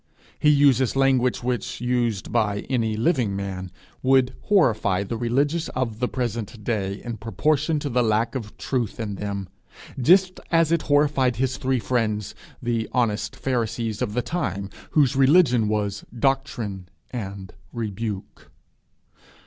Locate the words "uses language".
0.49-1.43